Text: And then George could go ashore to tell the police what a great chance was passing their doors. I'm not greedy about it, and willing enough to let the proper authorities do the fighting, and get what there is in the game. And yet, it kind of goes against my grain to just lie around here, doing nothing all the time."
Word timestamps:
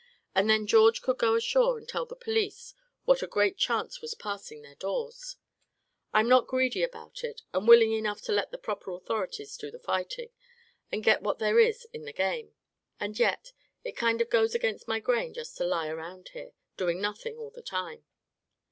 And 0.33 0.49
then 0.49 0.65
George 0.65 1.03
could 1.03 1.19
go 1.19 1.35
ashore 1.35 1.79
to 1.79 1.85
tell 1.85 2.07
the 2.07 2.15
police 2.15 2.73
what 3.05 3.21
a 3.21 3.27
great 3.27 3.59
chance 3.59 4.01
was 4.01 4.15
passing 4.15 4.63
their 4.63 4.73
doors. 4.73 5.35
I'm 6.11 6.27
not 6.27 6.47
greedy 6.47 6.81
about 6.81 7.23
it, 7.23 7.43
and 7.53 7.67
willing 7.67 7.91
enough 7.91 8.19
to 8.23 8.31
let 8.31 8.49
the 8.49 8.57
proper 8.57 8.89
authorities 8.93 9.55
do 9.57 9.69
the 9.69 9.77
fighting, 9.77 10.31
and 10.91 11.03
get 11.03 11.21
what 11.21 11.37
there 11.37 11.59
is 11.59 11.85
in 11.93 12.05
the 12.05 12.13
game. 12.13 12.55
And 12.99 13.19
yet, 13.19 13.51
it 13.83 13.91
kind 13.95 14.21
of 14.21 14.31
goes 14.31 14.55
against 14.55 14.87
my 14.87 14.99
grain 14.99 15.35
to 15.35 15.41
just 15.41 15.59
lie 15.59 15.89
around 15.89 16.29
here, 16.29 16.53
doing 16.77 16.99
nothing 16.99 17.37
all 17.37 17.51
the 17.51 17.61
time." 17.61 18.03